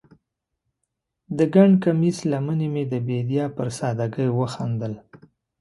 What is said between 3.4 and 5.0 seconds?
پر سادګۍ وخندل